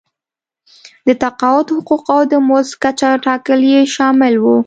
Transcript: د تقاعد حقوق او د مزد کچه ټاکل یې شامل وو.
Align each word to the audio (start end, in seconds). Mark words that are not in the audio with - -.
د 1.07 1.09
تقاعد 1.23 1.67
حقوق 1.75 2.03
او 2.15 2.21
د 2.31 2.33
مزد 2.47 2.73
کچه 2.83 3.09
ټاکل 3.25 3.59
یې 3.71 3.81
شامل 3.95 4.33
وو. 4.43 4.57